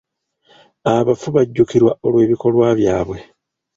[0.95, 3.17] Abafu bajjukirwa olw'ebikolwa byabwe.